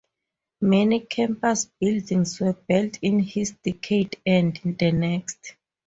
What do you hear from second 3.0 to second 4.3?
in this decade